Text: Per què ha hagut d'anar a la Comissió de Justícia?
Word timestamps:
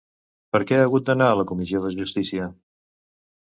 Per 0.55 0.61
què 0.71 0.79
ha 0.79 0.85
hagut 0.87 1.05
d'anar 1.09 1.27
a 1.33 1.35
la 1.41 1.45
Comissió 1.51 1.83
de 1.85 1.93
Justícia? 1.99 2.49